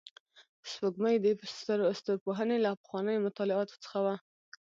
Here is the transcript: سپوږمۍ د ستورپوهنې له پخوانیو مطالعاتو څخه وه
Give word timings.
سپوږمۍ 0.69 1.15
د 1.21 1.27
ستورپوهنې 1.99 2.57
له 2.65 2.71
پخوانیو 2.81 3.23
مطالعاتو 3.27 3.81
څخه 3.83 3.99
وه 4.05 4.15